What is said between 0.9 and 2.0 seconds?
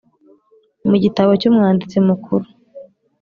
gitabo cy Umwanditsi